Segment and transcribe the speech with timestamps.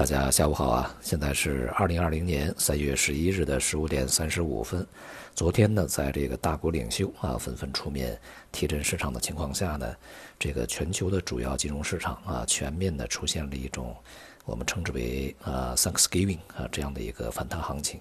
[0.00, 0.96] 大家下午好啊！
[1.02, 4.86] 现在是二零二零年三月十一日的十五点三十五分。
[5.34, 8.18] 昨天呢，在这个大国领袖啊纷纷出面
[8.50, 9.94] 提振市场的情况下呢，
[10.38, 13.94] 这个全球的主要金融市场啊全面的出现了一种
[14.46, 18.00] 我们称之为啊 Thanksgiving 啊这样的一个反弹行情。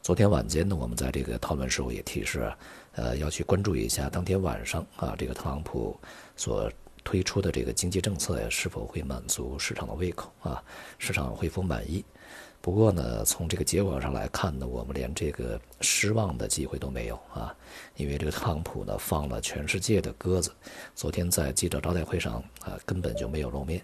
[0.00, 2.58] 昨天晚间呢，我们在这个讨论时候也提示，啊
[2.92, 5.94] 呃，要去关注一下当天晚上啊这个特朗普
[6.36, 6.72] 所。
[7.08, 10.62] 推出的这个经济政策呀，是否会满足市场的胃口啊？
[10.98, 12.04] 市场会否满意？
[12.60, 17.54] 不过呢，从这个结果上来看呢，我们连这个失望的机会都没有啊！
[17.96, 20.52] 因为这个特朗普呢，放了全世界的鸽子，
[20.94, 23.82] 昨天在记者招待会上啊，根本就没有露面。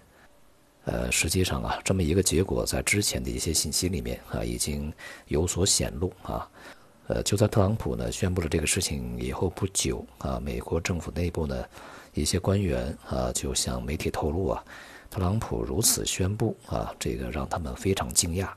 [0.83, 4.93] 呃，实际上啊，这么一个结果，在之前的一些信息里面啊，已经
[5.29, 6.47] 有所显露啊。
[7.07, 11.65] 呃，就在特朗普呢宣布了这个事情以后不久啊，美国政府内部呢。
[12.15, 14.63] 一些官员啊，就向媒体透露啊，
[15.11, 18.49] 特朗普如此宣布啊，这个让他们非常惊讶。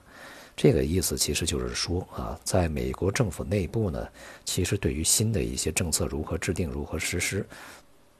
[0.57, 4.09] 这个意思其实就是说啊，在美国政府内部呢，
[4.45, 7.47] 其实对于新的一些政策如何制定、如何实施，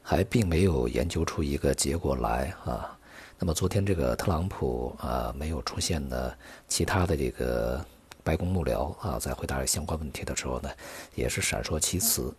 [0.03, 2.97] 还并没有研究出一个结果来啊。
[3.39, 6.33] 那么昨天这个特朗普啊，没有出现呢，
[6.69, 7.85] 其他的这个
[8.23, 10.71] 白宫幕僚啊，在回答相关问题的时候呢，
[11.15, 12.33] 也是闪烁其词。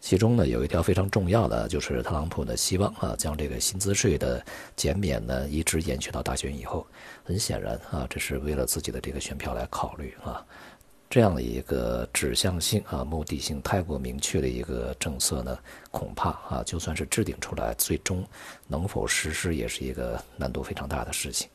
[0.00, 4.44] 其中呢，有一条非常重要的，就是特朗普呢希望啊，将这个薪资税的
[4.76, 6.86] 减免呢一直延续到大选以后。
[7.24, 10.44] 很显然啊，这是为了自己的这个选票来考虑啊。
[11.10, 15.58] 这样的一个指向性啊、目的性太过明确的一个政策呢，
[15.90, 18.22] 恐怕啊，就算是制定出来，最终
[18.66, 21.48] 能否实施，也是一个难度非常大的事情。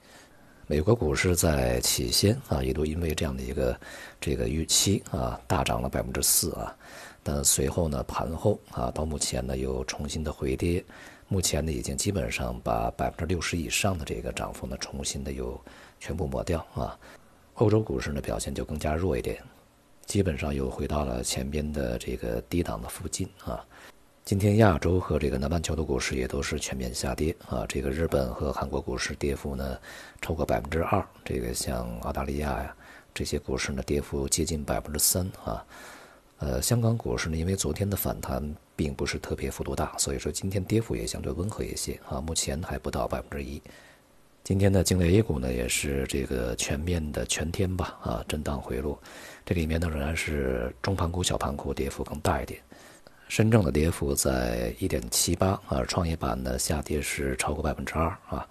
[0.65, 3.79] 美国股市在起先啊，一度因为这样的一个
[4.19, 6.75] 这个预期啊，大涨了百分之四啊。
[7.23, 10.83] 但随后呢，盘后啊，到目前呢又重新的回跌，
[11.29, 15.59] 目前呢已经基本上把百分之六十以上的这个涨幅呢重新的又
[15.99, 16.99] 全部抹掉啊。
[17.55, 19.41] 欧洲股市呢表现就更加弱一点，
[20.05, 23.65] 基本上又回到了前边的这个低档的附近啊。
[24.25, 27.65] 今天亚洲和这个南半球的股市也都是全面下跌啊。
[27.67, 29.77] 这个日本和韩国股市跌幅呢
[30.21, 32.75] 超过百分之二，这个像澳大利亚呀
[33.13, 35.63] 这些股市呢跌幅接近百分之三啊。
[36.45, 38.43] 呃，香港股市呢，因为昨天的反弹
[38.75, 43.61] 并不是特别幅度大，所以说今天跌幅也相对温和一些啊，目前还不到百分之一。
[44.43, 49.01] 今天的境内 A 股呢，也是这个全面的全天吧啊，震荡回落，
[49.45, 52.59] 这里面呢仍然是中盘股、小盘股跌幅更大一点。
[53.29, 58.45] 深证的跌幅在一点七八啊，创业板呢下跌是超过百分之二啊。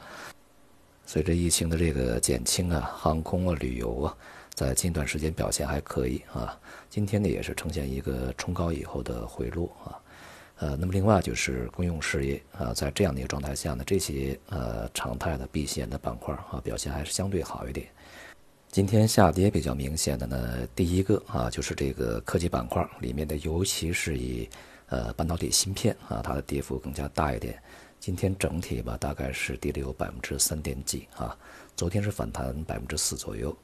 [1.04, 4.16] 随着疫情的这个减轻啊，航空啊、旅游啊。
[4.54, 6.58] 在近段时间表现还可以啊，
[6.90, 9.98] 今天呢也是呈现一个冲高以后的回落啊，
[10.58, 17.88] 呃，那么另外就是公用事业啊，在这样的一个状态下呢，这些呃常态的避险的板块啊表现还是相对好一点。
[18.70, 24.48] 今天下跌比较明显的呢，第一个啊就是这个科技板块里面的，尤其是以
[24.88, 27.60] 呃半导体芯片啊，它的跌幅更加大一点。
[27.98, 31.36] 今天整体吧大概是跌了有百分之三点几啊，
[31.74, 33.56] 昨天是反弹百分之四左右。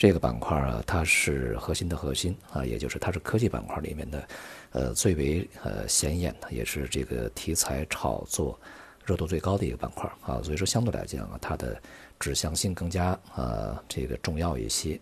[0.00, 4.28] 这个板块啊，它是核心的核心啊，也就是它是科技板块里面的，
[4.70, 8.58] 呃，最为呃显眼的，也是这个题材炒作
[9.04, 10.40] 热度最高的一个板块啊。
[10.42, 11.78] 所以说，相对来讲啊，它的
[12.18, 14.98] 指向性更加呃这个重要一些。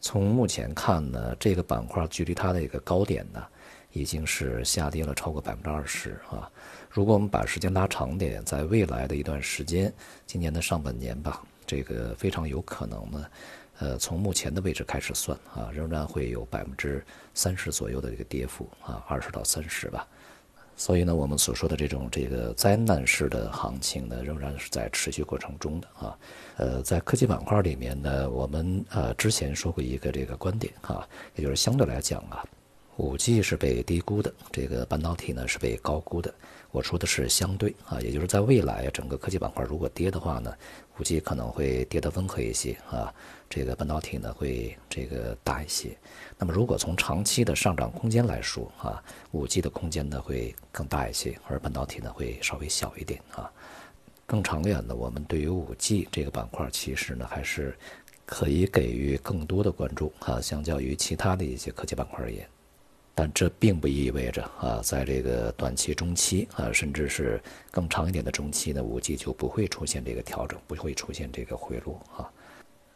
[0.00, 3.44] 从目前看呢，这个板块距离它的一个高点呢，
[3.92, 6.50] 已经是下跌了超过百分之二十啊。
[6.90, 9.94] 如果我们把时间拉长点，在未来的一段时间，
[10.26, 13.24] 今年的上半年吧，这个非常有可能呢。
[13.82, 17.04] 呃，从目前的位置开始算啊，仍然会有百分之
[17.34, 20.06] 三十左右的一个跌幅啊，二十到三十吧。
[20.76, 26.16] 所以呢，我们所说的这种这个灾难式的行情呢，仍然是在持续过程中的啊。
[26.58, 31.04] 呃，在科技板块里面呢，我们呃之前说过一个这个观点啊，
[31.34, 32.46] 也就是相对来讲啊，
[33.02, 36.32] 五 G 是被低估的，这个半导体呢是被高估的。
[36.70, 40.54] 我说的是相对啊，也就是在未来整个科技板块如果跌的话呢，
[40.96, 43.12] 五 G 可能会跌得温和一些啊，
[43.50, 45.98] 这个半导体呢会这个大一些。
[46.38, 49.02] 那么如果从长期的上涨空间来说啊，
[49.32, 53.50] 五 G 的空间呢会更大一些，而半导体呢会稍微小一点啊。
[54.26, 57.76] 更长远的，我们对于五 G 这个板块其实呢还是
[58.24, 62.48] 可以给予更多的关注啊，相较于其他的一些科技板块而言。
[63.14, 72.30] 但这并不意味着啊，在这个短期、中期啊，甚至是更长一点的中期呢，五 G 就不会出现这个调整，不会出现这个回落啊。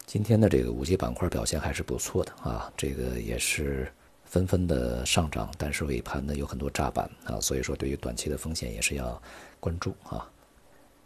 [0.07, 3.93] 今天的这个五 G 板块表现还是不错的啊，这个也是
[4.25, 9.21] 纷纷的上涨，但是尾盘呢有很多炸板啊，所以说对于短期的风险也是要
[9.61, 10.31] 关注啊。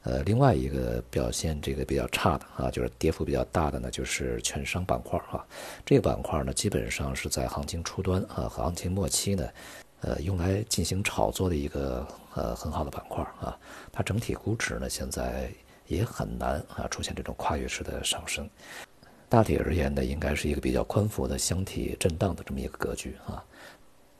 [0.03, 5.45] 呃，另外一个表现这个比较差的啊，就是跌幅比较大的呢，就是券商板块啊。
[5.85, 9.47] 这个板块呢，基本上是在行情初端啊和行情末期呢，
[10.01, 13.55] 呃，用来进行炒作的一个呃很好的板块啊。
[13.93, 15.51] 它整体估值呢，现在
[15.87, 18.49] 也很难啊出现这种跨越式的上升。
[19.29, 23.45] 大体而言呢，应该是一个比较宽幅的箱体震荡的这么一个格局啊。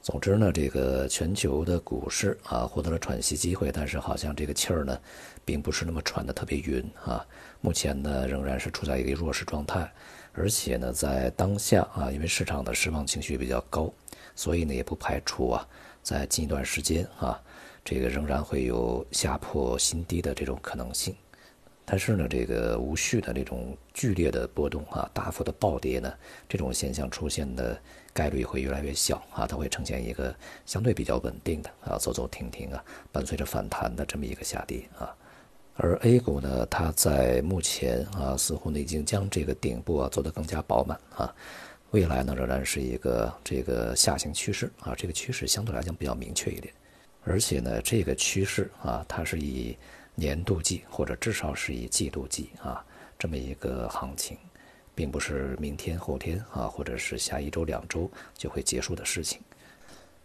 [0.01, 4.99] 总之呢，这个全球的股市啊获得了喘息机会，但是好像这个气儿呢，
[5.45, 7.23] 并不是那么喘得特别匀啊。
[7.61, 9.87] 目前呢，仍然是处在一个弱势状态，
[10.33, 13.93] 而且呢，在当下啊，因为市场的失望情绪比较高，
[14.35, 15.67] 所以呢，也不排除啊，
[16.01, 17.39] 在近一段时间啊，
[17.85, 21.15] 这个仍然会有下破新低的这种可能性。
[21.83, 26.13] 但是呢，这个无序的这种剧烈的波动啊，大幅的暴跌呢，
[26.47, 27.77] 这种现象出现的
[28.13, 30.33] 概率会越来越小啊，它会呈现一个
[30.65, 32.81] 相对比较稳定的啊，走走停停啊，
[33.11, 35.13] 伴随着反弹的这么一个下跌啊。
[35.75, 41.35] 而 A 股呢，它在目前啊，似乎呢已经将这个顶部啊做得更加饱满啊，
[41.89, 46.73] 未来呢仍然是一个这个下行趋势啊，这个趋势相对来讲比较明确一点，
[47.25, 49.75] 而且呢，这个趋势啊，它是以。
[50.15, 52.83] 年度计或者至少是以季度计啊，
[53.17, 54.37] 这么一个行情，
[54.93, 59.39] 并不是明天后天啊，或者是下一周两周就会结束的事情。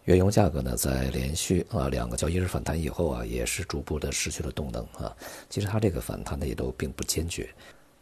[0.05, 5.15] 原油价格呢，在连续啊两个交易日反弹以后啊，也是逐步的失去了动能啊。
[5.49, 7.49] 其实它这个反弹呢，也都并不坚决，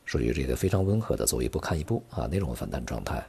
[0.06, 3.26] 属于这个非常温和的走一步看一步啊那种反弹状态。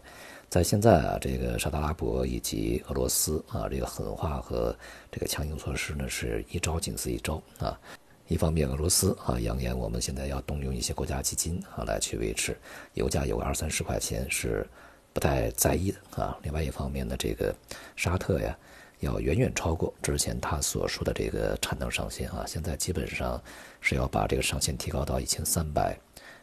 [0.51, 4.77] 在现在啊，这个沙特阿拉伯以及俄罗斯啊，这个狠话和
[5.11, 7.79] 这个强硬措施呢，是一招紧似一招啊。
[8.29, 12.57] 一方面，俄罗斯啊扬言我们现在要动用一些国家基金啊来去维持
[12.95, 14.67] 油价有个二三十块钱是
[15.13, 16.37] 不太在意的啊。
[16.43, 17.55] 另外一方面呢，这个
[17.95, 18.57] 沙特呀
[19.01, 23.41] 要远远超过之前他所说的这个产能上限啊，现在基本上
[23.81, 25.97] 是要把这个上限提高到一千三百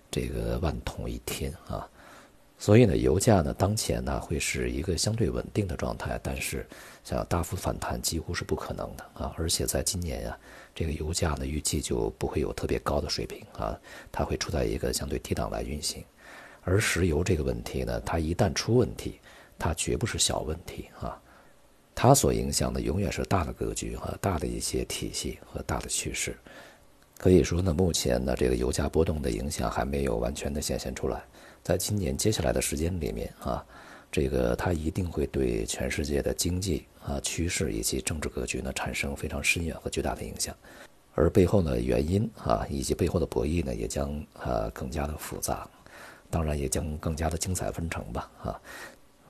[0.09, 1.88] 这个万桶一天啊。
[2.63, 6.65] 所以呢，油价呢当前呢会是一个相对稳定的状态，但是
[7.04, 9.36] 想要大幅反弹几乎是不可能的啊。
[9.38, 10.38] 而且在今年呀。
[10.74, 13.77] 这个油价呢，预计就不会有特别高的水平啊，
[14.13, 16.01] 它会处在一个相对低档来运行。
[16.62, 19.19] 而石油这个问题呢，它一旦出问题，
[19.59, 21.21] 它绝不是小问题啊，
[21.94, 26.33] 它所影响的永远是大的格局和大的一些体系和大的趋势。
[27.18, 31.21] 可以说呢，目前呢，这个油价波动的影响还没有完全的显现出来，
[31.63, 33.65] 在今年接下来的时间里面啊。
[34.12, 40.56] 这个它一定会对全世界的经济啊趋势以及政治格局呢产生非常深远和巨大的影响，
[41.15, 45.68] 而背后呢原因啊以及背后的博弈呢也将啊更加的复杂，
[46.30, 48.62] 当然也将更加的精彩纷呈吧啊。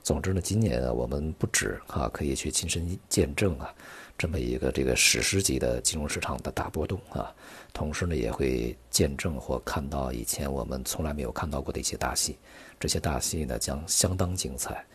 [0.04, 3.74] 总之呢，今年啊我们不止啊可以去亲身见证啊
[4.18, 7.34] 这么一个这个史诗级的金融市场的大波动啊，
[7.72, 12.38] 同时呢也会见证或看到以前我们从来没有看到过的一些大戏。
[12.80, 14.86] 这些大戏呢将相当精彩，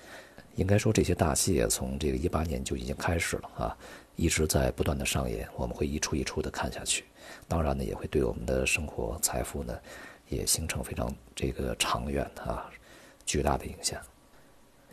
[0.56, 3.76] 应该说这些大戏从这个一八年就已经开始了啊，
[4.14, 7.04] 一直在不断的上演，我们会一出一出的看下去。
[7.48, 9.74] 当然呢，也会对我们的生活财富呢，
[10.28, 12.70] 也形成非常这个长远啊
[13.24, 13.98] 巨大的影响。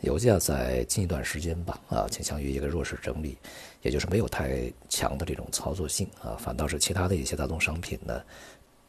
[0.00, 3.38] 油价在近一段时间吧啊，倾向于一个弱势整理，
[3.82, 8.22] 也就是没有太强的这种操作性啊，反倒是其他的一些大宗商品呢。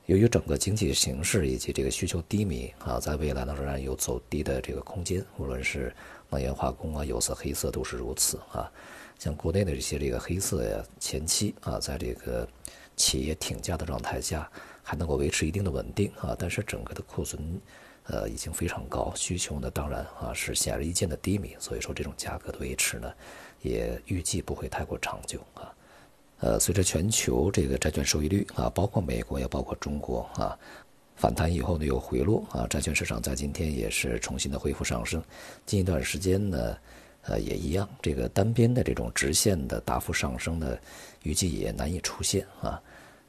[0.05, 5.93] 由于整个经济形势以及这个需求低迷啊，在未来呢仍然有走低的这个空间，无论是
[6.29, 8.71] 能源化工啊、有色、黑色都是如此啊。
[9.17, 12.47] 像国内的这些这个黑色呀，前期啊，在这个
[12.95, 14.49] 企业挺价的状态下，
[14.83, 17.59] 还能够维持一定的稳定啊，但是整个的库存
[18.07, 23.11] 呃已经非常高，需求呢当然啊是显而易见的低迷，所以说这种价格的维持呢，
[23.61, 25.73] 也预计不会太过长久啊。
[26.39, 30.57] 呃，随着全球这个债券收益率啊，包括美国也包括中国啊，
[31.15, 35.19] 反弹以后呢又回落啊，债券市场在今天也是重新的恢复上升。
[35.65, 36.77] 近一段时间呢，
[37.23, 40.77] 呃也一样，这个单边的这种直线的大幅上升呢，
[41.23, 42.79] 预计也难以出现啊。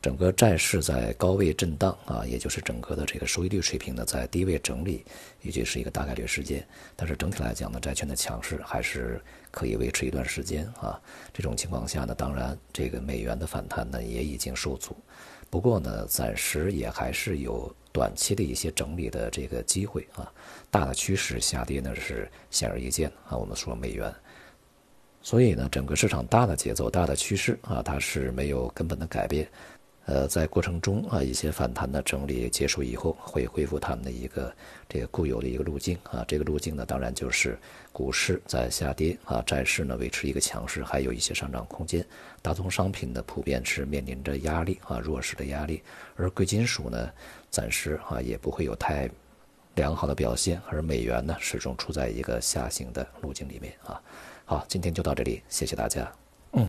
[0.01, 5.05] 整个债市在高位震荡啊，也就是整个的这个收益率水平呢在低位整理，
[5.43, 6.65] 预计是一个大概率事件。
[6.95, 11.01] 但是整体来讲呢，债券的强势还是可以维持一段时间啊。
[11.35, 14.97] 这种情况下呢，当然这个美元的反弹呢也已经受阻。
[15.51, 20.31] 不过呢，暂时也还是有短期的一些整理的这个机会啊。
[20.71, 23.37] 大的趋势下跌呢是显而易见啊。
[23.37, 24.15] 我们说美元。
[25.21, 29.49] 所以呢，整个市场大的节奏、大的趋势啊，它是没有根本的改变。
[30.09, 34.51] 呃，在过程中啊，一些反弹的整理结束以后，会恢复他们的一个
[34.89, 36.25] 这个固有的一个路径啊。
[36.27, 37.59] 这个路径呢，当然就是
[37.93, 42.03] 股市在下跌啊，债市呢维持一个强势，还有一些上涨空间。
[42.41, 45.83] 大宗商品呢，普遍是面临着压力啊，弱势的压力。
[46.17, 47.11] 而贵金属呢，
[47.51, 49.11] 暂时啊也不会有太
[49.75, 50.59] 良好的表现。
[50.71, 54.01] 而美元呢，始终处在一个下行的路径里面啊。
[54.47, 56.11] 好，今天就到这里，谢谢大家。